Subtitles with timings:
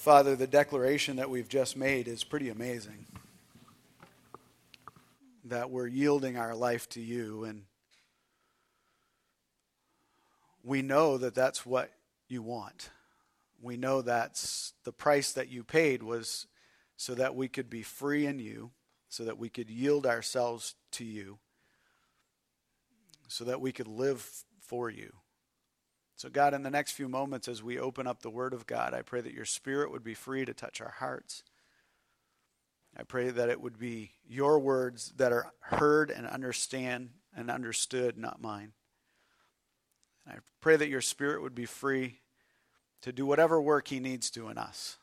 [0.00, 3.04] Father, the declaration that we've just made is pretty amazing.
[5.44, 7.64] That we're yielding our life to you, and
[10.64, 11.90] we know that that's what
[12.28, 12.88] you want.
[13.60, 16.46] We know that's the price that you paid was
[16.96, 18.70] so that we could be free in you,
[19.10, 21.36] so that we could yield ourselves to you,
[23.28, 24.26] so that we could live
[24.62, 25.19] for you.
[26.20, 28.92] So, God, in the next few moments, as we open up the Word of God,
[28.92, 31.44] I pray that your Spirit would be free to touch our hearts.
[32.94, 38.18] I pray that it would be your words that are heard and understand and understood,
[38.18, 38.72] not mine.
[40.28, 42.18] I pray that your Spirit would be free
[43.00, 44.98] to do whatever work he needs to in us.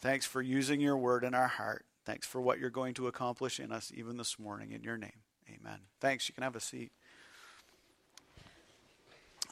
[0.00, 1.86] Thanks for using your word in our heart.
[2.06, 4.70] Thanks for what you're going to accomplish in us even this morning.
[4.70, 5.80] In your name, amen.
[6.00, 6.28] Thanks.
[6.28, 6.92] You can have a seat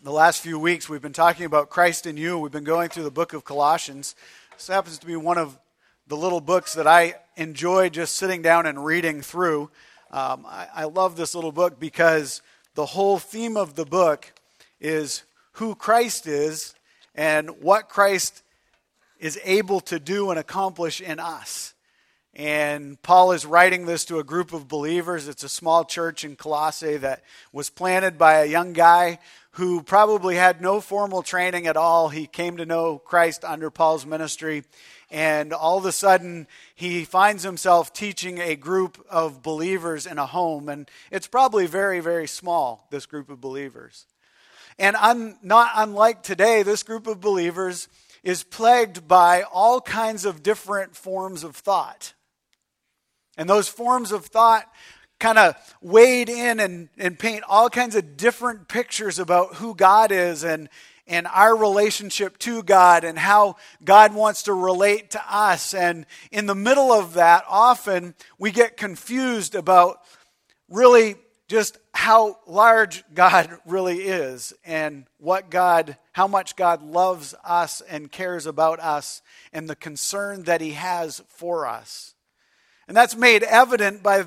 [0.02, 2.38] the last few weeks, we've been talking about Christ in you.
[2.38, 4.14] We've been going through the book of Colossians.
[4.52, 5.59] This happens to be one of
[6.06, 9.70] the little books that I enjoy just sitting down and reading through.
[10.11, 12.42] Um, I, I love this little book because
[12.74, 14.33] the whole theme of the book
[14.80, 16.74] is who Christ is
[17.14, 18.42] and what Christ
[19.19, 21.72] is able to do and accomplish in us.
[22.39, 25.27] And Paul is writing this to a group of believers.
[25.27, 29.20] It's a small church in Colossae that was planted by a young guy
[29.56, 32.10] who probably had no formal training at all.
[32.10, 34.64] He came to know Christ under Paul's ministry.
[35.10, 40.27] And all of a sudden, he finds himself teaching a group of believers in a
[40.27, 40.68] home.
[40.68, 44.04] And it's probably very, very small, this group of believers.
[44.78, 47.88] And un, not unlike today, this group of believers
[48.22, 52.12] is plagued by all kinds of different forms of thought.
[53.38, 54.70] And those forms of thought
[55.19, 60.12] kind of wade in and, and paint all kinds of different pictures about who God
[60.12, 60.69] is and,
[61.06, 65.73] and our relationship to God and how God wants to relate to us.
[65.73, 70.00] And in the middle of that, often we get confused about
[70.68, 71.17] really
[71.48, 78.11] just how large God really is and what God, how much God loves us and
[78.11, 82.14] cares about us and the concern that He has for us.
[82.89, 84.27] And that's made evident by,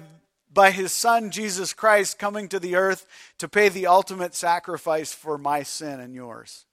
[0.52, 3.06] by his son, Jesus Christ, coming to the earth
[3.38, 6.66] to pay the ultimate sacrifice for my sin and yours.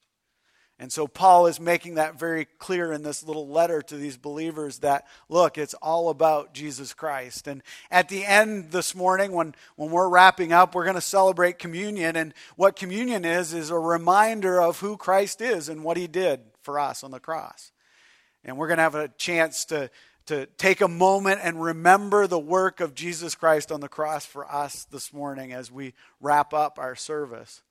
[0.78, 4.80] And so Paul is making that very clear in this little letter to these believers
[4.80, 7.48] that, look, it's all about Jesus Christ.
[7.48, 11.58] And at the end this morning, when, when we're wrapping up, we're going to celebrate
[11.58, 12.14] communion.
[12.14, 16.40] And what communion is, is a reminder of who Christ is and what he did
[16.60, 17.72] for us on the cross.
[18.44, 19.90] And we're going to have a chance to
[20.26, 24.50] to take a moment and remember the work of Jesus Christ on the cross for
[24.50, 27.62] us this morning as we wrap up our service.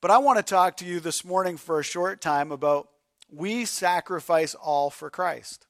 [0.00, 2.88] But I want to talk to you this morning for a short time about
[3.30, 5.66] we sacrifice all for Christ.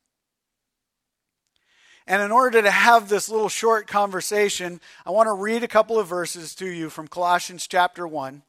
[2.07, 5.99] And in order to have this little short conversation, I want to read a couple
[5.99, 8.43] of verses to you from Colossians chapter 1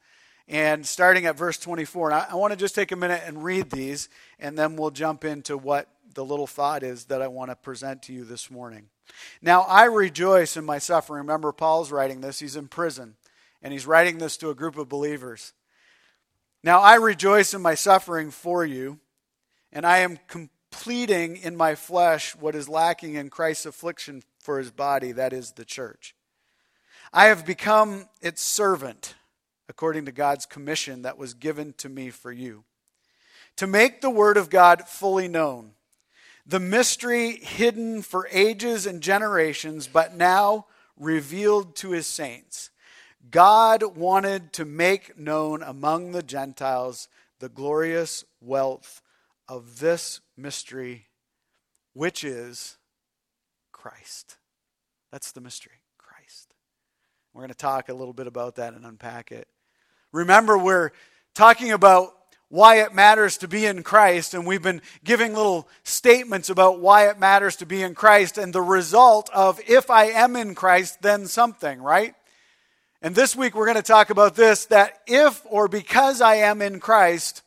[0.47, 2.12] and starting at verse 24.
[2.12, 4.09] And I, want to just take a minute and read these,
[4.40, 8.03] and then we'll jump into what the little thought is that I want to present
[8.03, 8.90] to you this morning.
[9.41, 11.19] Now, I rejoice in my suffering.
[11.19, 12.40] Remember, Paul's writing this.
[12.40, 13.16] He's in prison,
[13.62, 15.53] and he's writing this to a group of believers.
[16.63, 19.00] Now, I rejoice in my suffering for you,
[19.72, 24.72] and I am completing in my flesh what is lacking in Christ's affliction for his
[24.72, 26.16] body, that is, the church.
[27.13, 29.16] I have become its servant,
[29.72, 32.66] according to God's commission that was given to me for you,
[33.56, 35.72] to make the word of God fully known
[36.46, 40.66] the mystery hidden for ages and generations, but now
[40.98, 42.72] revealed to his saints.
[43.30, 47.08] God wanted to make known among the Gentiles
[47.40, 49.02] the glorious wealth
[49.48, 51.06] of this mystery,
[51.94, 52.78] which is
[53.72, 54.36] Christ.
[55.14, 56.56] That's the mystery, Christ.
[57.34, 59.48] We're going to talk a little bit about that and unpack it.
[60.12, 60.92] Remember, we're
[61.34, 62.14] talking about
[62.50, 67.08] why it matters to be in Christ, and we've been giving little statements about why
[67.08, 71.02] it matters to be in Christ and the result of if I am in Christ,
[71.02, 72.14] then something, right?
[73.02, 76.62] And this week we're going to talk about this that if or because I am
[76.62, 77.41] in Christ,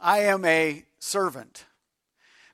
[0.00, 1.64] I am a servant.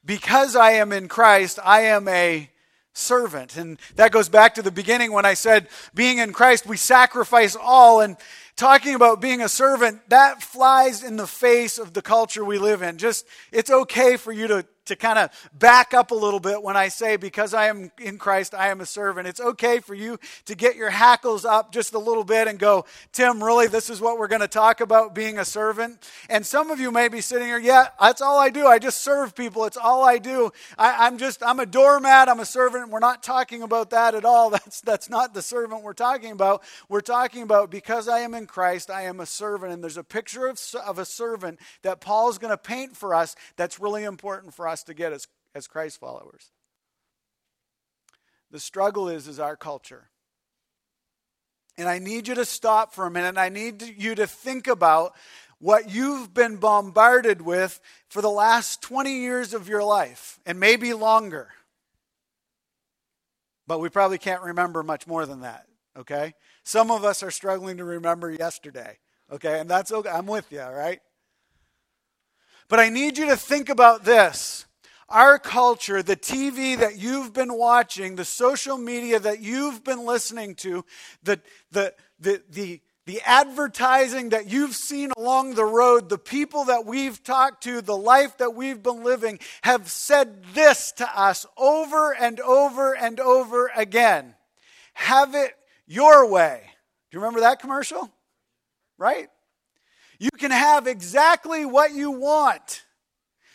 [0.05, 2.51] Because I am in Christ, I am a
[2.93, 3.57] servant.
[3.57, 7.57] And that goes back to the beginning when I said, being in Christ, we sacrifice
[7.57, 8.01] all.
[8.01, 8.17] And
[8.57, 12.83] talking about being a servant, that flies in the face of the culture we live
[12.83, 12.99] in.
[12.99, 16.77] Just, it's okay for you to to kind of back up a little bit when
[16.77, 19.29] I say, because I am in Christ, I am a servant.
[19.29, 22.85] It's okay for you to get your hackles up just a little bit and go,
[23.13, 26.11] Tim, really, this is what we're going to talk about being a servant?
[26.29, 28.67] And some of you may be sitting here, yeah, that's all I do.
[28.67, 29.65] I just serve people.
[29.65, 30.51] It's all I do.
[30.77, 32.29] I, am just, I'm a doormat.
[32.29, 32.91] I'm a servant.
[32.91, 34.51] We're not talking about that at all.
[34.61, 36.63] That's, that's not the servant we're talking about.
[36.89, 39.73] We're talking about because I am in Christ, I am a servant.
[39.73, 43.37] And there's a picture of, of a servant that Paul's going to paint for us
[43.57, 46.51] that's really important for us us to get as, as Christ followers.
[48.51, 50.09] The struggle is is our culture.
[51.79, 53.39] And I need you to stop for a minute.
[53.39, 55.15] I need you to think about
[55.59, 60.95] what you've been bombarded with for the last 20 years of your life, and maybe
[60.95, 61.49] longer.
[63.67, 65.67] But we probably can't remember much more than that,
[65.97, 66.35] okay?
[66.71, 68.97] Some of us are struggling to remember yesterday,
[69.29, 69.59] okay?
[69.59, 70.09] And that's okay.
[70.09, 71.01] I'm with you, all right?
[72.69, 74.67] But I need you to think about this
[75.09, 80.55] our culture, the TV that you've been watching, the social media that you've been listening
[80.55, 80.85] to,
[81.25, 81.41] the,
[81.73, 87.21] the, the, the, the advertising that you've seen along the road, the people that we've
[87.25, 92.39] talked to, the life that we've been living have said this to us over and
[92.39, 94.37] over and over again
[94.95, 95.57] Have it
[95.91, 96.61] your way.
[97.11, 98.09] Do you remember that commercial?
[98.97, 99.29] Right?
[100.21, 102.85] You can have exactly what you want.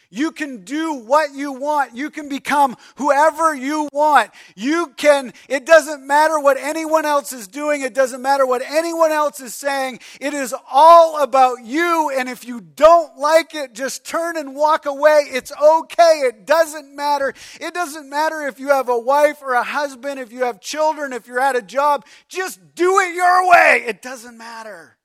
[0.09, 1.95] You can do what you want.
[1.95, 4.31] You can become whoever you want.
[4.55, 7.81] You can, it doesn't matter what anyone else is doing.
[7.81, 9.99] It doesn't matter what anyone else is saying.
[10.21, 12.11] It is all about you.
[12.15, 15.27] And if you don't like it, just turn and walk away.
[15.31, 16.21] It's okay.
[16.25, 17.33] It doesn't matter.
[17.59, 21.13] It doesn't matter if you have a wife or a husband, if you have children,
[21.13, 22.05] if you're at a job.
[22.27, 23.83] Just do it your way.
[23.87, 24.97] It doesn't matter.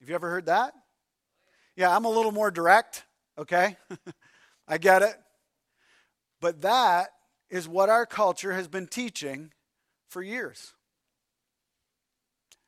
[0.00, 0.74] Have you ever heard that?
[1.78, 3.04] Yeah, I'm a little more direct,
[3.38, 3.76] okay?
[4.68, 5.14] I get it.
[6.40, 7.10] But that
[7.50, 9.52] is what our culture has been teaching
[10.08, 10.74] for years.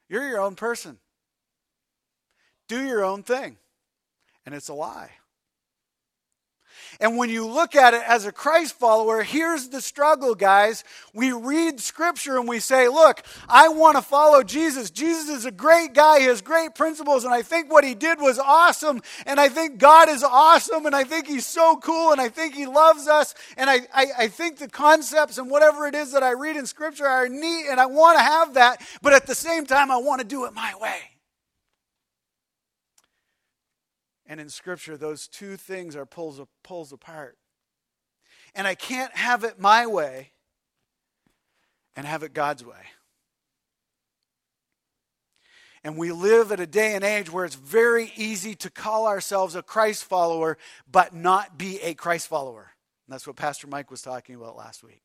[0.09, 0.99] You're your own person.
[2.69, 3.57] Do your own thing.
[4.47, 5.11] And it's a lie.
[7.01, 10.85] And when you look at it as a Christ follower, here's the struggle, guys.
[11.15, 14.91] We read scripture and we say, Look, I want to follow Jesus.
[14.91, 16.21] Jesus is a great guy.
[16.21, 17.25] He has great principles.
[17.25, 19.01] And I think what he did was awesome.
[19.25, 20.85] And I think God is awesome.
[20.85, 22.13] And I think he's so cool.
[22.13, 23.35] And I think he loves us.
[23.57, 26.67] And I, I, I think the concepts and whatever it is that I read in
[26.67, 27.67] scripture are neat.
[27.71, 28.83] And I want to have that.
[29.01, 31.20] But at the same time, I want to do it my way.
[34.31, 37.37] And in Scripture, those two things are pulls, pulls apart.
[38.55, 40.31] And I can't have it my way
[41.97, 42.77] and have it God's way.
[45.83, 49.57] And we live at a day and age where it's very easy to call ourselves
[49.57, 52.71] a Christ follower, but not be a Christ follower.
[53.09, 55.03] And that's what Pastor Mike was talking about last week.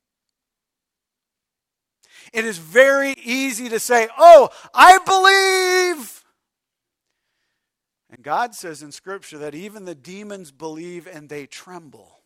[2.31, 6.24] It is very easy to say, Oh, I believe.
[8.15, 12.21] And God says in Scripture that even the demons believe and they tremble,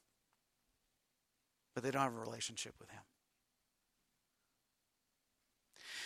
[1.74, 3.02] but they don't have a relationship with Him.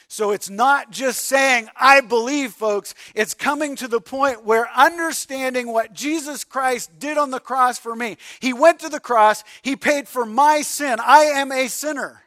[0.08, 2.96] So it's not just saying, I believe, folks.
[3.14, 7.94] It's coming to the point where understanding what Jesus Christ did on the cross for
[7.94, 8.18] me.
[8.40, 11.00] He went to the cross, He paid for my sin.
[11.02, 12.23] I am a sinner.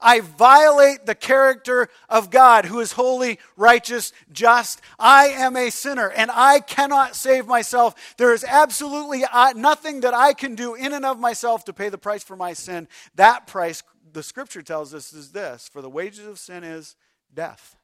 [0.00, 4.80] I violate the character of God who is holy, righteous, just.
[4.98, 8.14] I am a sinner and I cannot save myself.
[8.16, 11.88] There is absolutely uh, nothing that I can do in and of myself to pay
[11.88, 12.88] the price for my sin.
[13.14, 13.82] That price,
[14.12, 16.96] the scripture tells us, is this for the wages of sin is
[17.32, 17.76] death.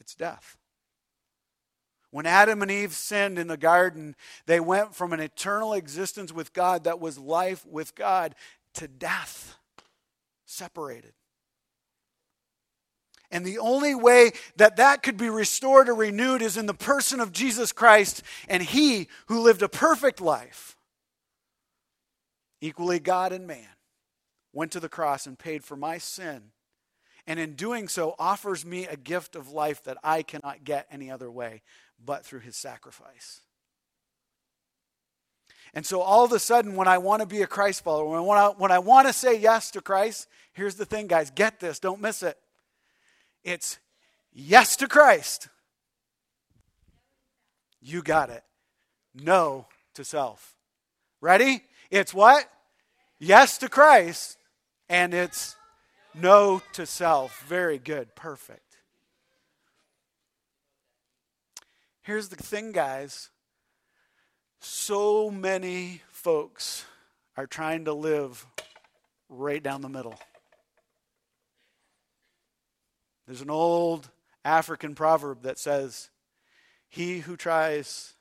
[0.00, 0.56] It's death.
[2.10, 4.16] When Adam and Eve sinned in the garden,
[4.46, 8.34] they went from an eternal existence with God that was life with God
[8.74, 9.57] to death
[10.48, 11.12] separated.
[13.30, 17.20] And the only way that that could be restored or renewed is in the person
[17.20, 20.76] of Jesus Christ and He who lived a perfect life,
[22.60, 23.68] equally God and man,
[24.52, 26.52] went to the cross and paid for my sin.
[27.26, 31.10] And in doing so, offers me a gift of life that I cannot get any
[31.10, 31.62] other way
[32.02, 33.42] but through His sacrifice.
[35.74, 38.18] And so all of a sudden, when I want to be a Christ follower, when
[38.18, 41.30] I, want to, when I want to say yes to Christ, here's the thing, guys
[41.30, 42.38] get this, don't miss it.
[43.44, 43.78] It's
[44.32, 45.48] yes to Christ.
[47.80, 48.42] You got it.
[49.14, 50.54] No to self.
[51.20, 51.62] Ready?
[51.90, 52.48] It's what?
[53.18, 54.38] Yes to Christ,
[54.88, 55.56] and it's
[56.14, 57.42] No to self.
[57.46, 58.14] Very good.
[58.14, 58.78] Perfect.
[62.02, 63.30] Here's the thing, guys.
[64.60, 66.84] So many folks
[67.36, 68.46] are trying to live
[69.28, 70.18] right down the middle.
[73.26, 74.10] There's an old
[74.44, 76.10] African proverb that says,
[76.88, 78.14] He who tries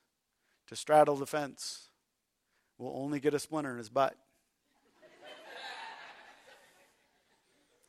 [0.67, 1.89] to straddle the fence
[2.77, 4.15] will only get a splinter in his butt.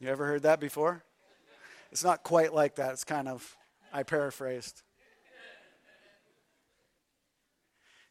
[0.01, 1.03] You ever heard that before?
[1.91, 2.93] It's not quite like that.
[2.93, 3.57] It's kind of,
[3.93, 4.83] I paraphrased.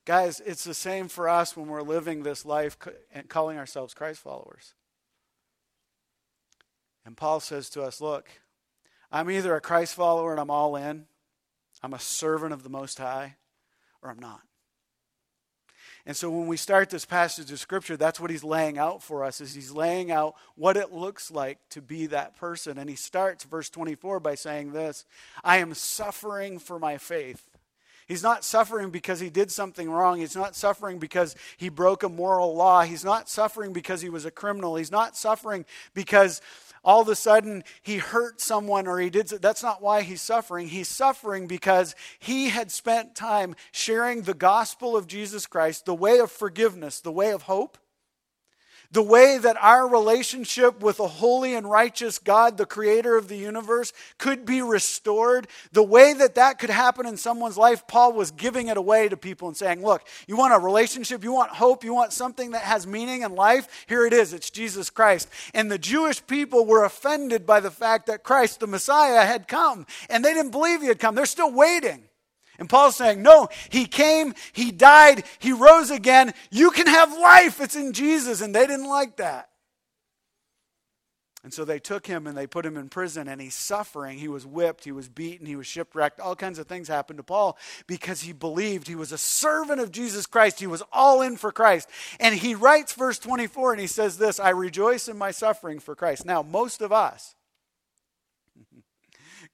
[0.07, 2.77] Guys, it's the same for us when we're living this life
[3.13, 4.73] and calling ourselves Christ followers.
[7.05, 8.29] And Paul says to us, Look,
[9.11, 11.07] I'm either a Christ follower and I'm all in,
[11.83, 13.35] I'm a servant of the Most High,
[14.01, 14.39] or I'm not.
[16.05, 19.25] And so when we start this passage of scripture, that's what he's laying out for
[19.25, 22.77] us is he's laying out what it looks like to be that person.
[22.77, 25.03] And he starts verse 24 by saying this,
[25.43, 27.56] I am suffering for my faith.
[28.07, 30.19] He's not suffering because he did something wrong.
[30.19, 32.83] He's not suffering because he broke a moral law.
[32.83, 34.77] He's not suffering because he was a criminal.
[34.77, 36.41] He's not suffering because
[36.85, 40.67] all of a sudden he hurt someone or he did that's not why he's suffering
[40.67, 46.19] he's suffering because he had spent time sharing the gospel of jesus christ the way
[46.19, 47.77] of forgiveness the way of hope
[48.91, 53.37] the way that our relationship with a holy and righteous God, the creator of the
[53.37, 58.31] universe, could be restored, the way that that could happen in someone's life, Paul was
[58.31, 61.83] giving it away to people and saying, Look, you want a relationship, you want hope,
[61.83, 63.85] you want something that has meaning in life?
[63.87, 65.29] Here it is, it's Jesus Christ.
[65.53, 69.85] And the Jewish people were offended by the fact that Christ, the Messiah, had come,
[70.09, 71.15] and they didn't believe he had come.
[71.15, 72.06] They're still waiting.
[72.59, 76.33] And Paul's saying, No, he came, he died, he rose again.
[76.51, 77.61] You can have life.
[77.61, 78.41] It's in Jesus.
[78.41, 79.49] And they didn't like that.
[81.47, 84.17] And so they took him and they put him in prison, and he's suffering.
[84.17, 86.19] He was whipped, he was beaten, he was shipwrecked.
[86.19, 89.93] All kinds of things happened to Paul because he believed he was a servant of
[89.93, 90.59] Jesus Christ.
[90.59, 91.87] He was all in for Christ.
[92.19, 95.95] And he writes verse 24 and he says this I rejoice in my suffering for
[95.95, 96.25] Christ.
[96.25, 97.36] Now, most of us,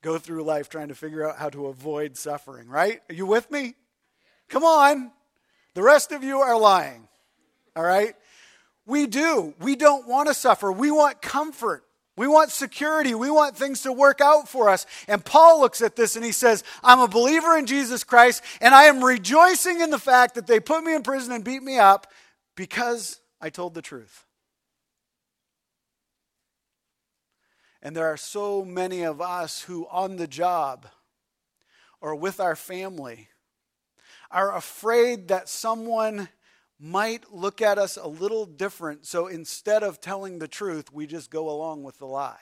[0.04, 3.02] go through life trying to figure out how to avoid suffering, right?
[3.10, 3.74] Are you with me?
[4.50, 5.12] Come on.
[5.74, 7.08] The rest of you are lying,
[7.76, 8.14] all right?
[8.86, 9.56] We do.
[9.60, 10.72] We don't want to suffer.
[10.72, 11.84] We want comfort.
[12.16, 13.16] We want security.
[13.16, 14.86] We want things to work out for us.
[15.08, 18.76] And Paul looks at this and he says, I'm a believer in Jesus Christ, and
[18.76, 21.80] I am rejoicing in the fact that they put me in prison and beat me
[21.80, 22.06] up
[22.56, 24.26] because I told the truth.
[27.84, 30.88] And there are so many of us who, on the job
[32.00, 33.28] or with our family,
[34.32, 36.30] are afraid that someone
[36.80, 39.06] might look at us a little different.
[39.06, 42.40] So instead of telling the truth, we just go along with the lie.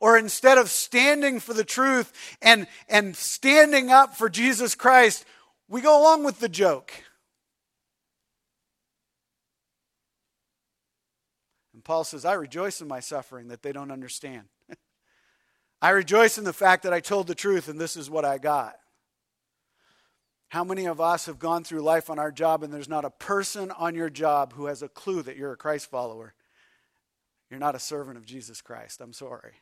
[0.00, 5.26] Or instead of standing for the truth and, and standing up for Jesus Christ,
[5.68, 6.90] we go along with the joke.
[11.84, 14.44] Paul says, I rejoice in my suffering that they don't understand.
[15.82, 18.38] I rejoice in the fact that I told the truth and this is what I
[18.38, 18.76] got.
[20.48, 23.10] How many of us have gone through life on our job and there's not a
[23.10, 26.34] person on your job who has a clue that you're a Christ follower?
[27.50, 29.00] You're not a servant of Jesus Christ.
[29.00, 29.52] I'm sorry.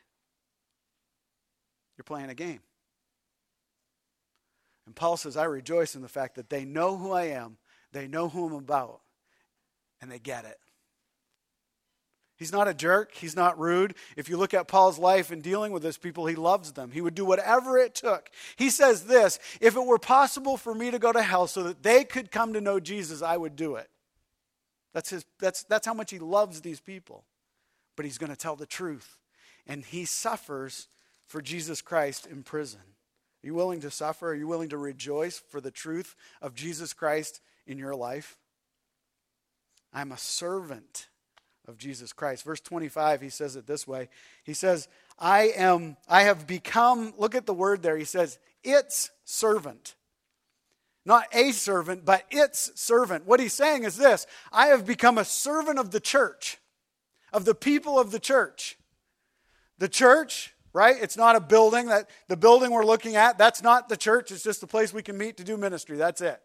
[1.96, 2.60] You're playing a game.
[4.86, 7.58] And Paul says, I rejoice in the fact that they know who I am,
[7.92, 9.00] they know who I'm about,
[10.00, 10.58] and they get it.
[12.42, 13.14] He's not a jerk.
[13.14, 13.94] He's not rude.
[14.16, 16.90] If you look at Paul's life and dealing with those people, he loves them.
[16.90, 18.30] He would do whatever it took.
[18.56, 21.84] He says this if it were possible for me to go to hell so that
[21.84, 23.88] they could come to know Jesus, I would do it.
[24.92, 27.22] That's, his, that's, that's how much he loves these people.
[27.94, 29.20] But he's going to tell the truth.
[29.64, 30.88] And he suffers
[31.28, 32.80] for Jesus Christ in prison.
[32.80, 34.30] Are you willing to suffer?
[34.30, 38.37] Are you willing to rejoice for the truth of Jesus Christ in your life?
[39.92, 41.06] I'm a servant
[41.69, 42.45] of Jesus Christ.
[42.45, 44.09] Verse 25, he says it this way.
[44.45, 44.88] He says,
[45.19, 47.97] I am, I have become, look at the word there.
[47.97, 49.95] He says, its servant.
[51.04, 53.26] Not a servant, but its servant.
[53.26, 56.59] What he's saying is this I have become a servant of the church,
[57.33, 58.78] of the people of the church.
[59.78, 60.97] The church, right?
[61.00, 64.31] It's not a building that the building we're looking at, that's not the church.
[64.31, 65.97] It's just a place we can meet to do ministry.
[65.97, 66.40] That's it.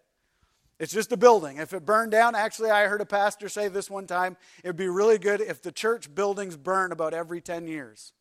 [0.79, 1.57] It's just a building.
[1.57, 4.77] If it burned down, actually, I heard a pastor say this one time it would
[4.77, 8.13] be really good if the church buildings burn about every 10 years.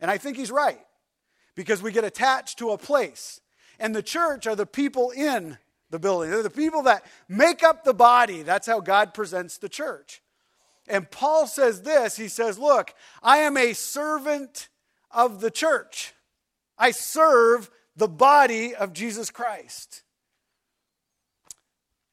[0.00, 0.80] And I think he's right
[1.54, 3.40] because we get attached to a place.
[3.78, 5.58] And the church are the people in
[5.90, 8.42] the building, they're the people that make up the body.
[8.42, 10.22] That's how God presents the church.
[10.88, 14.68] And Paul says this he says, Look, I am a servant
[15.10, 16.14] of the church,
[16.78, 20.02] I serve the body of Jesus Christ.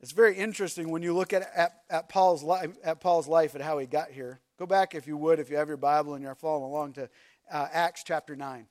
[0.01, 3.63] It's very interesting when you look at, at, at, Paul's life, at Paul's life and
[3.63, 4.39] how he got here.
[4.57, 7.09] Go back, if you would, if you have your Bible and you're following along, to
[7.51, 8.65] uh, Acts chapter 9.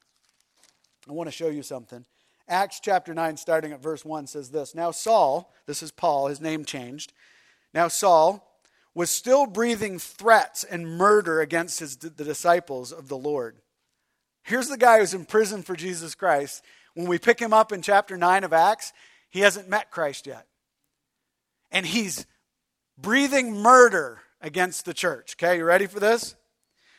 [1.08, 2.04] I want to show you something.
[2.49, 6.40] Acts chapter 9, starting at verse 1, says this Now Saul, this is Paul, his
[6.40, 7.12] name changed.
[7.75, 8.44] Now Saul
[8.94, 13.58] was still breathing threats and murder against his, the disciples of the Lord.
[14.42, 16.64] Here's the guy who's in prison for Jesus Christ.
[16.94, 18.94] When we pick him up in chapter 9 of Acts,
[19.28, 20.47] he hasn't met Christ yet.
[21.70, 22.26] And he's
[22.96, 25.37] breathing murder against the church.
[25.37, 26.34] Okay, you ready for this?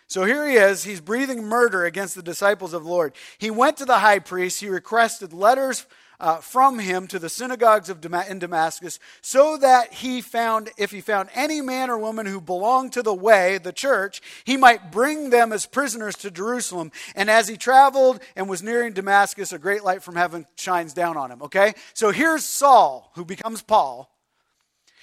[0.07, 0.83] So here he is.
[0.83, 3.13] He's breathing murder against the disciples of the Lord.
[3.37, 4.59] He went to the high priest.
[4.59, 5.85] He requested letters
[6.19, 10.91] uh, from him to the synagogues of Dam- in Damascus, so that he found, if
[10.91, 14.91] he found any man or woman who belonged to the way, the church, he might
[14.91, 16.91] bring them as prisoners to Jerusalem.
[17.15, 21.15] And as he traveled and was nearing Damascus, a great light from heaven shines down
[21.17, 21.41] on him.
[21.43, 21.73] Okay?
[21.93, 24.13] So here's Saul, who becomes Paul.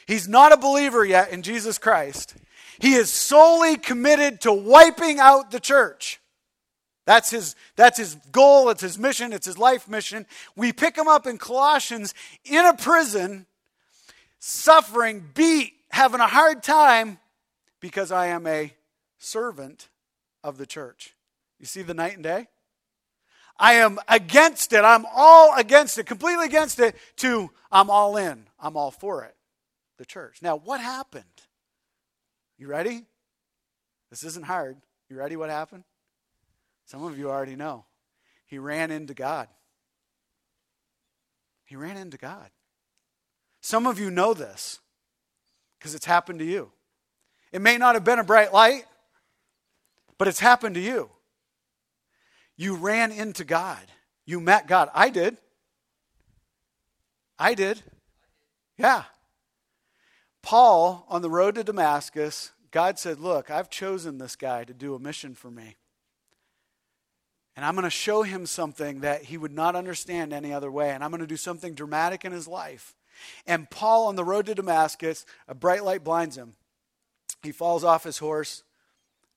[0.06, 2.34] He's not a believer yet in Jesus Christ.
[2.78, 6.20] He is solely committed to wiping out the church.
[7.06, 10.26] That's his, that's his goal, it's his mission, it's his life mission.
[10.56, 13.46] We pick him up in Colossians in a prison,
[14.40, 17.18] suffering, beat, having a hard time
[17.78, 18.74] because I am a
[19.18, 19.88] servant
[20.42, 21.14] of the church.
[21.60, 22.48] You see the night and day?
[23.58, 24.84] I am against it.
[24.84, 28.46] I'm all against it, completely against it, to I'm all in.
[28.60, 29.35] I'm all for it.
[29.98, 30.38] The church.
[30.42, 31.24] Now, what happened?
[32.58, 33.04] You ready?
[34.10, 34.76] This isn't hard.
[35.08, 35.84] You ready what happened?
[36.84, 37.84] Some of you already know.
[38.46, 39.48] He ran into God.
[41.64, 42.50] He ran into God.
[43.60, 44.78] Some of you know this
[45.78, 46.70] because it's happened to you.
[47.52, 48.84] It may not have been a bright light,
[50.18, 51.10] but it's happened to you.
[52.56, 53.82] You ran into God.
[54.24, 54.90] You met God.
[54.94, 55.36] I did.
[57.38, 57.82] I did.
[58.78, 59.04] Yeah.
[60.46, 64.94] Paul, on the road to Damascus, God said, Look, I've chosen this guy to do
[64.94, 65.74] a mission for me.
[67.56, 70.90] And I'm going to show him something that he would not understand any other way.
[70.90, 72.94] And I'm going to do something dramatic in his life.
[73.44, 76.52] And Paul, on the road to Damascus, a bright light blinds him.
[77.42, 78.62] He falls off his horse.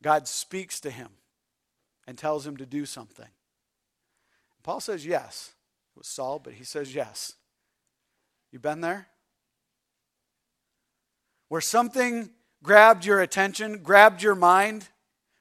[0.03, 1.09] God speaks to him
[2.05, 3.29] and tells him to do something.
[4.61, 5.55] Paul says yes.
[5.95, 7.33] It was Saul, but he says yes.
[8.51, 9.07] You been there?
[11.49, 12.29] Where something
[12.63, 14.87] grabbed your attention, grabbed your mind,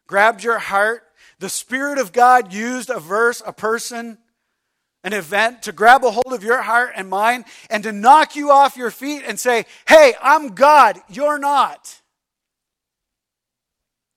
[0.07, 1.05] grabbed your heart.
[1.39, 4.19] The Spirit of God used a verse, a person,
[5.05, 8.51] an event to grab a hold of your heart and mind and to knock you
[8.51, 12.01] off your feet and say, Hey, I'm God, you're not.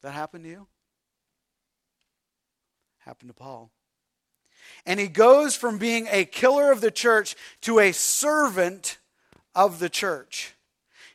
[0.01, 0.67] That happened to you?
[2.99, 3.71] Happened to Paul.
[4.85, 8.97] And he goes from being a killer of the church to a servant
[9.53, 10.55] of the church.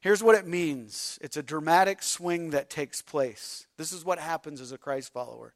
[0.01, 3.67] Here's what it means it's a dramatic swing that takes place.
[3.77, 5.55] This is what happens as a Christ follower.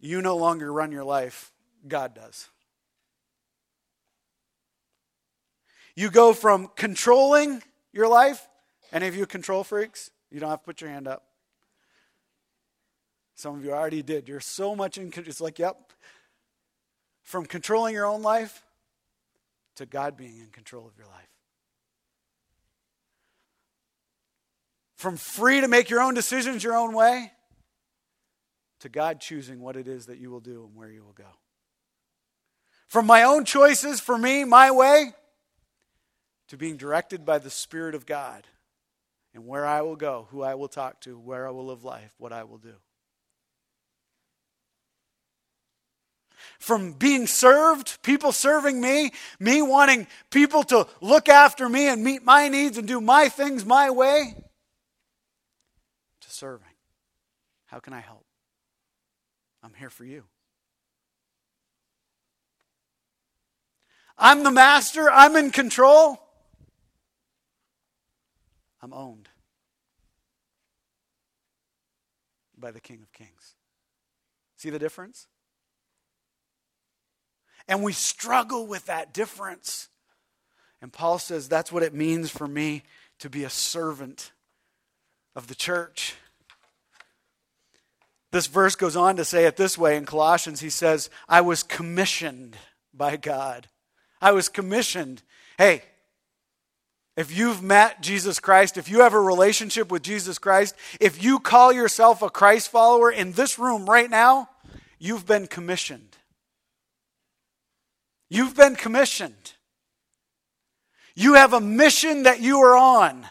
[0.00, 1.52] You no longer run your life,
[1.86, 2.48] God does.
[5.94, 8.48] You go from controlling your life.
[8.92, 10.10] Any of you control freaks?
[10.30, 11.24] You don't have to put your hand up.
[13.34, 14.28] Some of you already did.
[14.28, 15.30] You're so much in control.
[15.30, 15.92] It's like, yep.
[17.22, 18.62] From controlling your own life
[19.76, 21.31] to God being in control of your life.
[25.02, 27.32] From free to make your own decisions your own way
[28.78, 31.26] to God choosing what it is that you will do and where you will go.
[32.86, 35.12] From my own choices, for me, my way,
[36.46, 38.46] to being directed by the Spirit of God
[39.34, 42.12] and where I will go, who I will talk to, where I will live life,
[42.18, 42.74] what I will do.
[46.60, 49.10] From being served, people serving me,
[49.40, 53.64] me wanting people to look after me and meet my needs and do my things
[53.64, 54.36] my way,
[56.42, 56.74] serving.
[57.66, 58.24] How can I help?
[59.62, 60.24] I'm here for you.
[64.18, 66.20] I'm the master, I'm in control.
[68.80, 69.28] I'm owned
[72.58, 73.54] by the King of Kings.
[74.56, 75.28] See the difference?
[77.68, 79.90] And we struggle with that difference.
[80.80, 82.82] And Paul says that's what it means for me
[83.20, 84.32] to be a servant
[85.36, 86.16] of the church.
[88.32, 90.60] This verse goes on to say it this way in Colossians.
[90.60, 92.56] He says, I was commissioned
[92.92, 93.68] by God.
[94.20, 95.22] I was commissioned.
[95.58, 95.82] Hey,
[97.14, 101.40] if you've met Jesus Christ, if you have a relationship with Jesus Christ, if you
[101.40, 104.48] call yourself a Christ follower in this room right now,
[104.98, 106.16] you've been commissioned.
[108.30, 109.52] You've been commissioned.
[111.14, 113.26] You have a mission that you are on.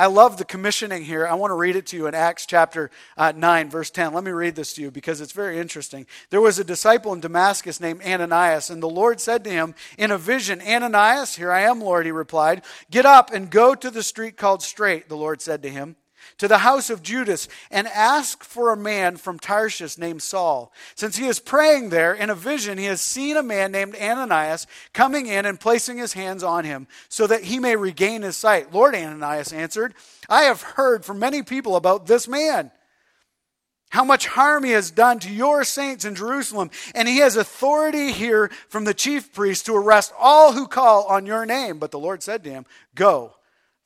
[0.00, 1.26] I love the commissioning here.
[1.26, 4.14] I want to read it to you in Acts chapter uh, 9, verse 10.
[4.14, 6.06] Let me read this to you because it's very interesting.
[6.30, 10.10] There was a disciple in Damascus named Ananias, and the Lord said to him in
[10.10, 12.62] a vision, Ananias, here I am, Lord, he replied.
[12.90, 15.96] Get up and go to the street called Straight, the Lord said to him
[16.40, 20.72] to the house of Judas and ask for a man from Tarshish named Saul.
[20.94, 24.66] Since he is praying there, in a vision, he has seen a man named Ananias
[24.94, 28.72] coming in and placing his hands on him so that he may regain his sight.
[28.72, 29.92] Lord Ananias answered,
[30.30, 32.70] I have heard from many people about this man.
[33.90, 36.70] How much harm he has done to your saints in Jerusalem.
[36.94, 41.26] And he has authority here from the chief priest to arrest all who call on
[41.26, 41.78] your name.
[41.78, 43.34] But the Lord said to him, Go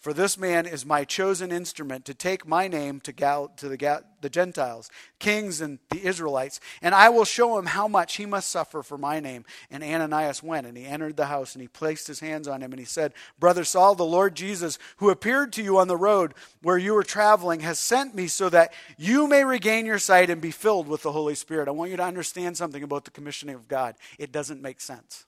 [0.04, 4.04] for this man is my chosen instrument to take my name to, Gal- to the,
[4.20, 8.50] the Gentiles, kings and the Israelites, and I will show him how much he must
[8.50, 9.46] suffer for my name.
[9.70, 12.70] And Ananias went, and he entered the house, and he placed his hands on him,
[12.70, 16.34] and he said, Brother Saul, the Lord Jesus, who appeared to you on the road
[16.60, 20.42] where you were traveling, has sent me so that you may regain your sight and
[20.42, 21.66] be filled with the Holy Spirit.
[21.66, 23.94] I want you to understand something about the commissioning of God.
[24.18, 25.24] It doesn't make sense.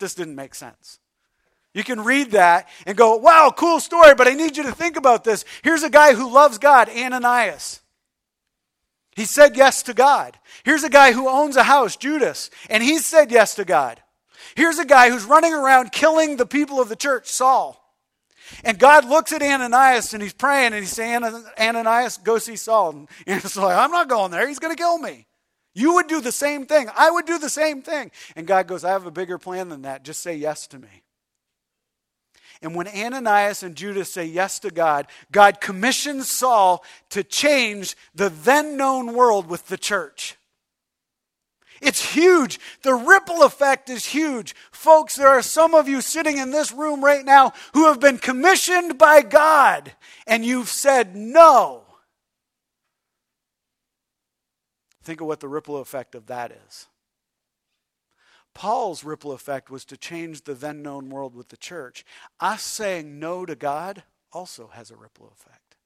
[0.00, 0.98] This didn't make sense.
[1.74, 4.96] You can read that and go, wow, cool story, but I need you to think
[4.96, 5.44] about this.
[5.62, 7.80] Here's a guy who loves God, Ananias.
[9.16, 10.38] He said yes to God.
[10.64, 14.00] Here's a guy who owns a house, Judas, and he said yes to God.
[14.54, 17.80] Here's a guy who's running around killing the people of the church, Saul.
[18.62, 21.24] And God looks at Ananias and he's praying and he's saying,
[21.58, 22.90] Ananias, go see Saul.
[22.90, 24.46] And he's like, I'm not going there.
[24.46, 25.26] He's going to kill me.
[25.74, 26.88] You would do the same thing.
[26.96, 28.12] I would do the same thing.
[28.36, 30.04] And God goes, I have a bigger plan than that.
[30.04, 31.03] Just say yes to me.
[32.64, 38.30] And when Ananias and Judas say yes to God, God commissions Saul to change the
[38.30, 40.36] then known world with the church.
[41.82, 42.58] It's huge.
[42.80, 44.54] The ripple effect is huge.
[44.72, 48.16] Folks, there are some of you sitting in this room right now who have been
[48.16, 49.92] commissioned by God
[50.26, 51.82] and you've said no.
[55.02, 56.86] Think of what the ripple effect of that is.
[58.54, 62.04] Paul's ripple effect was to change the then known world with the church.
[62.40, 65.76] Us saying no to God also has a ripple effect.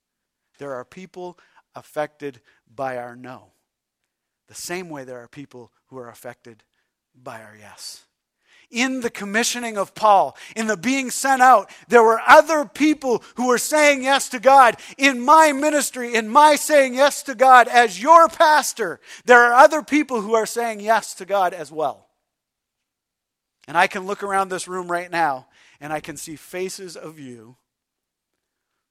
[0.58, 1.38] There are people
[1.74, 2.40] affected
[2.72, 3.52] by our no,
[4.48, 6.64] the same way there are people who are affected
[7.14, 8.04] by our yes.
[8.70, 13.46] In the commissioning of Paul, in the being sent out, there were other people who
[13.46, 14.76] were saying yes to God.
[14.98, 19.82] In my ministry, in my saying yes to God as your pastor, there are other
[19.82, 22.07] people who are saying yes to God as well.
[23.68, 25.46] And I can look around this room right now
[25.78, 27.58] and I can see faces of you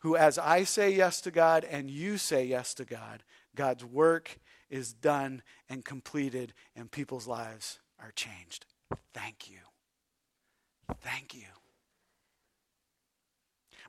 [0.02, 3.24] who, as I say yes to God and you say yes to God,
[3.56, 4.38] God's work
[4.70, 8.68] is done and completed and people's lives are changed.
[9.16, 9.58] Thank you.
[11.02, 11.48] Thank you.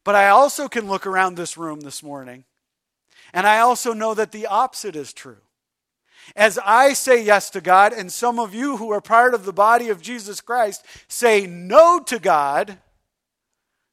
[0.04, 2.44] But I also can look around this room this morning
[3.34, 5.42] and I also know that the opposite is true.
[6.36, 9.52] As I say yes to God, and some of you who are part of the
[9.52, 12.78] body of Jesus Christ say no to God,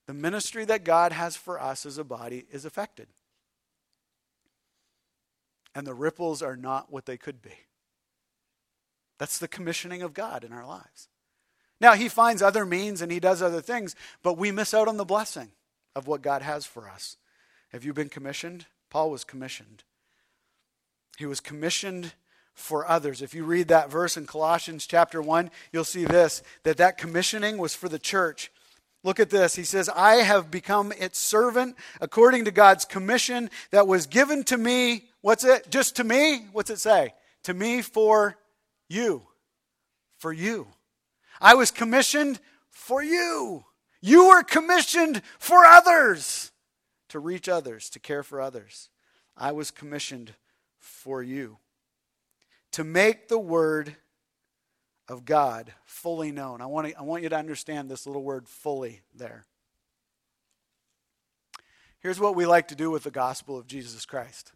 [0.07, 3.07] the ministry that God has for us as a body is affected.
[5.73, 7.53] And the ripples are not what they could be.
[9.17, 11.09] That's the commissioning of God in our lives.
[11.81, 14.97] Now, He finds other means and He does other things, but we miss out on
[14.97, 15.51] the blessing
[15.95, 17.17] of what God has for us.
[17.69, 18.67] Have you been commissioned?
[18.89, 19.83] Paul was commissioned.
[21.17, 22.13] He was commissioned
[22.55, 23.21] for others.
[23.21, 27.57] If you read that verse in Colossians chapter 1, you'll see this that that commissioning
[27.57, 28.51] was for the church.
[29.03, 29.55] Look at this.
[29.55, 34.57] He says, I have become its servant according to God's commission that was given to
[34.57, 35.03] me.
[35.21, 35.69] What's it?
[35.69, 36.47] Just to me?
[36.53, 37.13] What's it say?
[37.43, 38.35] To me for
[38.89, 39.21] you.
[40.17, 40.67] For you.
[41.39, 42.39] I was commissioned
[42.71, 43.65] for you.
[44.01, 46.51] You were commissioned for others,
[47.09, 48.89] to reach others, to care for others.
[49.35, 50.33] I was commissioned
[50.79, 51.57] for you
[52.75, 53.95] to make the word
[55.07, 56.59] of God fully known.
[56.59, 59.45] I want, to, I want you to understand this little word fully there.
[62.01, 64.51] Here's what we like to do with the gospel of Jesus Christ.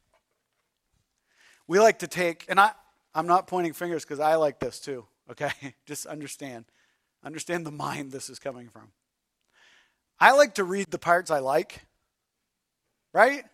[1.65, 2.71] We like to take, and I,
[3.15, 5.53] I'm not pointing fingers because I like this too, okay?
[5.85, 6.65] Just understand.
[7.23, 8.91] Understand the mind this is coming from.
[10.19, 11.85] I like to read the parts I like,
[13.13, 13.45] right?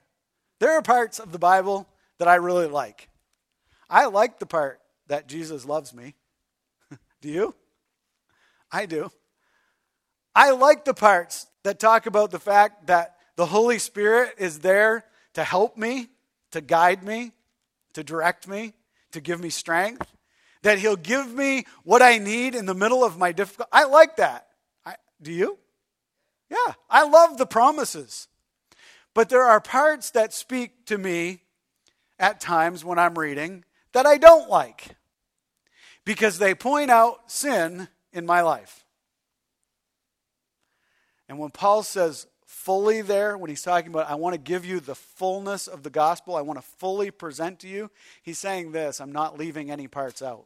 [0.60, 3.10] There are parts of the Bible that I really like.
[3.90, 6.16] I like the part that Jesus loves me.
[7.22, 7.56] do you?
[8.72, 9.12] I do.
[10.36, 15.06] I like the parts that talk about the fact that the Holy Spirit is there
[15.34, 16.10] to help me,
[16.52, 17.32] to guide me,
[17.94, 18.74] to direct me,
[19.12, 20.12] to give me strength,
[20.64, 23.70] that He'll give me what I need in the middle of my difficult.
[23.72, 24.48] I like that.
[24.86, 25.58] I, do you?
[26.50, 28.28] Yeah, I love the promises.
[29.14, 31.44] But there are parts that speak to me
[32.20, 33.64] at times when I'm reading
[33.96, 34.90] that I don't like
[36.04, 38.84] because they point out sin in my life.
[41.30, 44.82] And when Paul says fully there, when he's talking about, I want to give you
[44.82, 47.90] the fullness of the gospel, I want to fully present to you,
[48.22, 50.46] he's saying this I'm not leaving any parts out.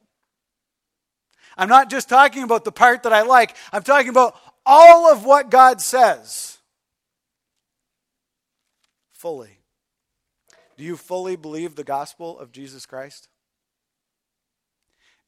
[1.57, 5.25] I'm not just talking about the part that I like, I'm talking about all of
[5.25, 6.59] what God says.
[9.11, 9.57] Fully.
[10.77, 13.27] Do you fully believe the gospel of Jesus Christ?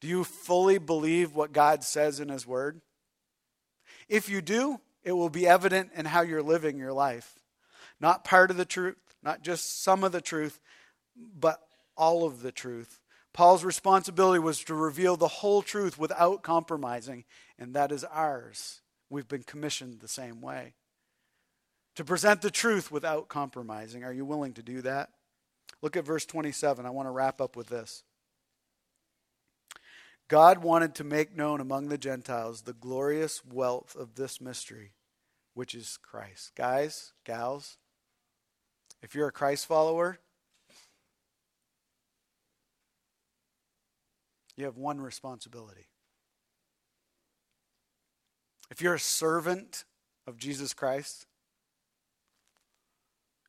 [0.02, 2.80] Do you fully believe what God says in His Word?
[4.08, 7.38] If you do, it will be evident in how you're living your life.
[8.00, 10.60] Not part of the truth, not just some of the truth,
[11.16, 11.60] but
[11.96, 12.98] all of the truth.
[13.32, 17.24] Paul's responsibility was to reveal the whole truth without compromising,
[17.56, 18.80] and that is ours.
[19.08, 20.74] We've been commissioned the same way.
[21.94, 24.02] To present the truth without compromising.
[24.02, 25.10] Are you willing to do that?
[25.80, 26.84] Look at verse 27.
[26.84, 28.02] I want to wrap up with this.
[30.32, 34.94] God wanted to make known among the Gentiles the glorious wealth of this mystery,
[35.52, 36.52] which is Christ.
[36.56, 37.76] Guys, gals,
[39.02, 40.20] if you're a Christ follower,
[44.56, 45.88] you have one responsibility.
[48.70, 49.84] If you're a servant
[50.26, 51.26] of Jesus Christ,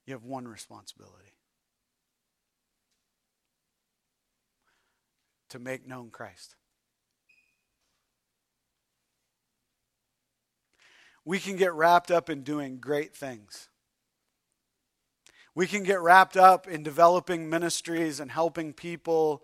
[0.05, 1.31] you have one responsibility
[5.47, 6.57] to make known Christ.
[11.25, 13.69] We can get wrapped up in doing great things.
[15.55, 19.43] We can get wrapped up in developing ministries and helping people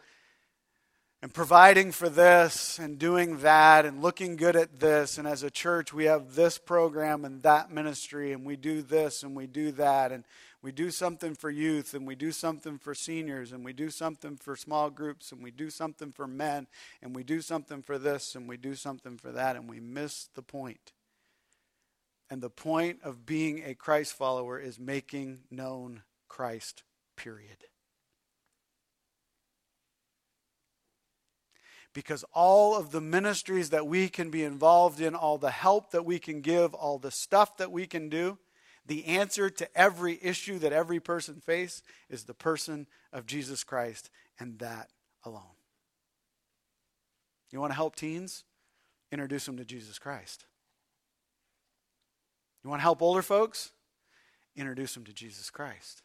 [1.21, 5.17] and providing for this and doing that and looking good at this.
[5.17, 9.21] And as a church, we have this program and that ministry, and we do this
[9.21, 10.11] and we do that.
[10.11, 10.23] And
[10.61, 14.35] we do something for youth, and we do something for seniors, and we do something
[14.35, 16.67] for small groups, and we do something for men,
[17.01, 20.27] and we do something for this, and we do something for that, and we miss
[20.35, 20.91] the point.
[22.29, 26.83] And the point of being a Christ follower is making known Christ,
[27.15, 27.65] period.
[31.93, 36.05] Because all of the ministries that we can be involved in, all the help that
[36.05, 38.37] we can give, all the stuff that we can do,
[38.85, 44.09] the answer to every issue that every person face is the person of Jesus Christ
[44.39, 44.89] and that
[45.25, 45.43] alone.
[47.51, 48.43] You want to help teens?
[49.11, 50.45] Introduce them to Jesus Christ.
[52.63, 53.71] You want to help older folks?
[54.55, 56.03] Introduce them to Jesus Christ.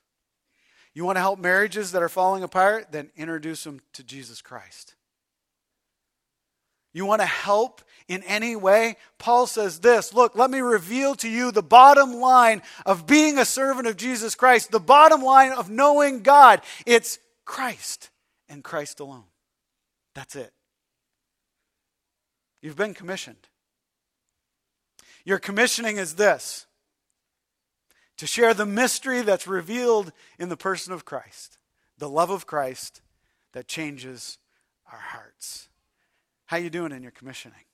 [0.95, 2.93] You want to help marriages that are falling apart?
[2.93, 4.95] Then introduce them to Jesus Christ.
[6.93, 8.97] You want to help in any way?
[9.19, 13.45] Paul says this Look, let me reveal to you the bottom line of being a
[13.45, 16.63] servant of Jesus Christ, the bottom line of knowing God.
[16.87, 18.11] It's Christ
[18.49, 19.25] and Christ alone.
[20.15, 20.53] That's it.
[22.63, 23.49] You've been commissioned.
[25.25, 26.67] Your commissioning is this
[28.19, 31.59] to share the mystery that's revealed in the person of Christ,
[31.99, 33.01] the love of Christ
[33.53, 34.39] that changes
[34.93, 35.69] our hearts.
[36.47, 37.65] How you doing in your commissioning?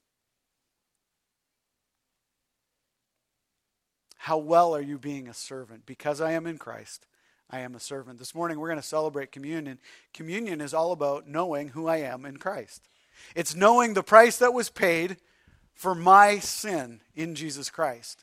[4.16, 5.86] How well are you being a servant?
[5.86, 7.06] Because I am in Christ,
[7.50, 8.18] I am a servant.
[8.18, 9.78] This morning we're going to celebrate communion.
[10.14, 12.88] Communion is all about knowing who I am in Christ.
[13.34, 15.16] It's knowing the price that was paid
[15.80, 18.22] for my sin in Jesus Christ.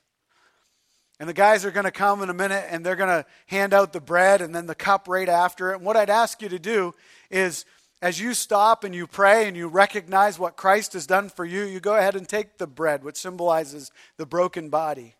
[1.20, 3.74] And the guys are going to come in a minute and they're going to hand
[3.74, 5.78] out the bread and then the cup right after it.
[5.78, 6.94] And what I'd ask you to do
[7.32, 7.66] is
[8.00, 11.64] as you stop and you pray and you recognize what Christ has done for you,
[11.64, 15.16] you go ahead and take the bread, which symbolizes the broken body.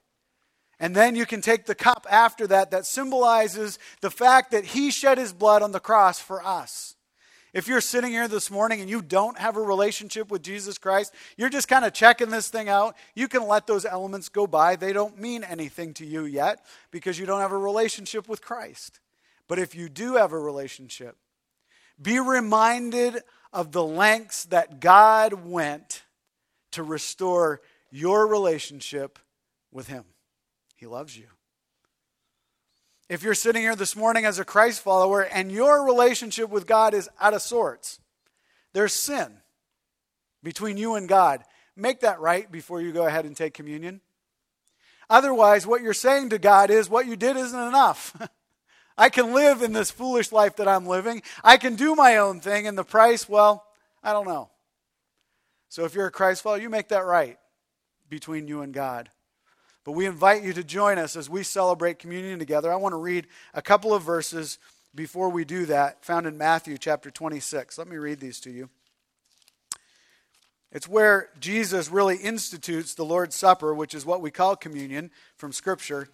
[0.80, 4.92] And then you can take the cup after that, that symbolizes the fact that He
[4.92, 6.97] shed His blood on the cross for us.
[7.54, 11.14] If you're sitting here this morning and you don't have a relationship with Jesus Christ,
[11.38, 14.76] you're just kind of checking this thing out, you can let those elements go by.
[14.76, 19.00] They don't mean anything to you yet because you don't have a relationship with Christ.
[19.48, 21.16] But if you do have a relationship,
[22.02, 26.04] be reminded of the lengths that God went
[26.72, 29.20] to restore your relationship
[29.72, 30.04] with Him.
[30.76, 31.28] He loves you.
[33.10, 36.94] If you're sitting here this morning as a Christ follower and your relationship with God
[36.94, 38.00] is out of sorts,
[38.74, 39.38] there's sin
[40.44, 41.44] between you and God.
[41.76, 44.02] Make that right before you go ahead and take communion.
[45.10, 48.14] Otherwise, what you're saying to God is what you did isn't enough.
[48.98, 51.22] I can live in this foolish life that I'm living.
[51.44, 53.64] I can do my own thing, and the price, well,
[54.04, 54.50] I don't know.
[55.70, 57.38] So if you're a Christ follower, you make that right
[58.10, 59.10] between you and God.
[59.88, 62.74] But we invite you to join us as we celebrate communion together.
[62.74, 64.60] I want to read a couple of verses
[64.94, 67.78] before we do that, found in Matthew chapter 26.
[67.78, 68.68] Let me read these to you.
[70.74, 75.54] It's where Jesus really institutes the Lord's Supper, which is what we call communion from
[75.54, 76.10] Scripture,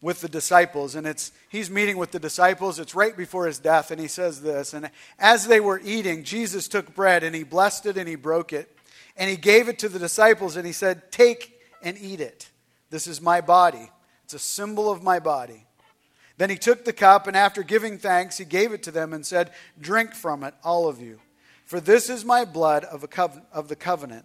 [0.00, 0.94] with the disciples.
[0.94, 2.78] And it's he's meeting with the disciples.
[2.78, 4.72] It's right before his death, and he says this.
[4.72, 8.54] And as they were eating, Jesus took bread and he blessed it and he broke
[8.54, 8.74] it.
[9.18, 12.50] And he gave it to the disciples and he said, Take and eat it.
[12.90, 13.90] This is my body.
[14.24, 15.66] It's a symbol of my body.
[16.38, 19.24] Then he took the cup, and after giving thanks, he gave it to them and
[19.24, 21.20] said, Drink from it, all of you.
[21.64, 23.06] For this is my blood of,
[23.52, 24.24] of the covenant,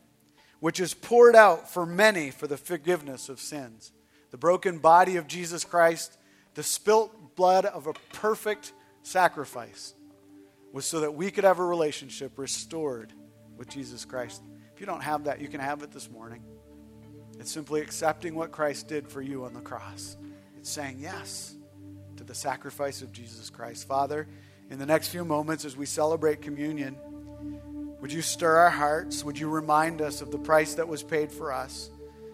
[0.60, 3.92] which is poured out for many for the forgiveness of sins.
[4.32, 6.18] The broken body of Jesus Christ,
[6.56, 9.94] the spilt blood of a perfect sacrifice,
[10.74, 13.14] was so that we could have a relationship restored
[13.56, 14.42] with Jesus Christ.
[14.74, 16.44] If you don't have that, you can have it this morning.
[17.40, 20.18] It's simply accepting what Christ did for you on the cross.
[20.58, 21.56] It's saying yes
[22.18, 23.88] to the sacrifice of Jesus Christ.
[23.88, 24.28] Father,
[24.70, 26.98] in the next few moments as we celebrate communion,
[28.02, 29.24] would you stir our hearts?
[29.24, 31.90] Would you remind us of the price that was paid for us?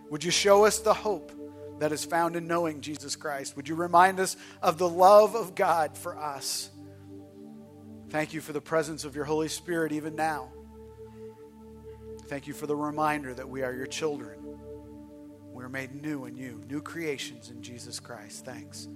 [0.09, 1.31] Would you show us the hope
[1.79, 3.55] that is found in knowing Jesus Christ?
[3.55, 6.69] Would you remind us of the love of God for us?
[8.09, 10.49] Thank you for the presence of your Holy Spirit even now.
[12.27, 14.42] Thank you for the reminder that we are your children.
[15.63, 18.43] We're made new in you, new creations in Jesus Christ.
[18.43, 18.89] Thanks.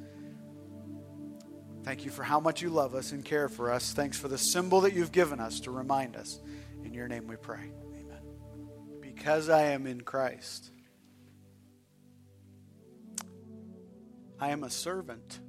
[1.85, 3.93] Thank you for how much you love us and care for us.
[3.93, 6.41] Thanks for the symbol that you've given us to remind us.
[6.83, 7.71] In your name we pray.
[7.95, 8.19] Amen.
[8.99, 10.69] Because I am in Christ,
[14.37, 15.39] I am a servant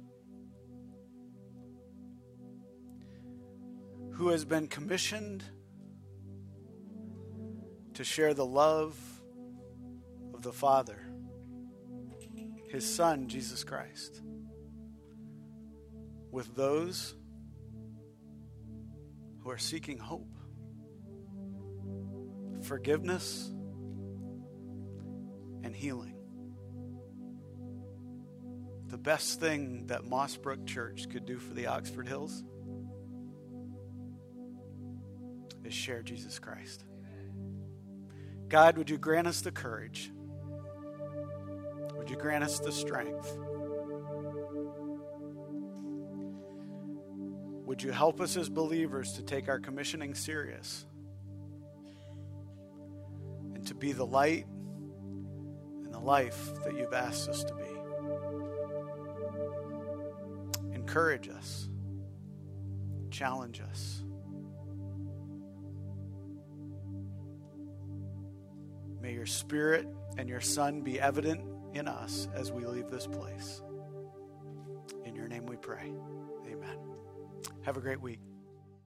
[4.13, 5.43] who has been commissioned
[7.95, 8.97] to share the love
[10.33, 10.97] of the Father,
[12.69, 14.21] His Son, Jesus Christ
[16.31, 17.15] with those
[19.41, 20.35] who are seeking hope,
[22.63, 23.51] forgiveness,
[25.63, 26.15] and healing.
[28.87, 32.43] The best thing that Mossbrook Church could do for the Oxford Hills
[35.63, 36.85] is share Jesus Christ.
[38.47, 40.11] God, would you grant us the courage?
[42.09, 43.37] Would you grant us the strength?
[47.67, 50.87] Would you help us as believers to take our commissioning serious
[53.53, 57.63] and to be the light and the life that you've asked us to be?
[60.73, 61.69] Encourage us,
[63.11, 64.01] challenge us.
[68.99, 73.61] May your spirit and your son be evident in us as we leave this place.
[75.05, 75.91] In your name we pray.
[76.47, 76.77] Amen.
[77.63, 78.19] Have a great week.